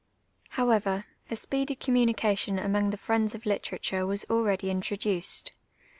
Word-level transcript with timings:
However, 0.57 1.05
a 1.29 1.35
speedy 1.35 1.75
communication 1.75 2.57
amonfjthc 2.57 2.97
friends 2.97 3.35
of 3.35 3.45
lite 3.45 3.71
rature 3.71 4.03
was 4.07 4.25
already 4.31 4.71
introduced. 4.71 5.51